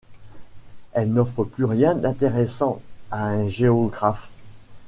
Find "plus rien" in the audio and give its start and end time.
1.43-1.93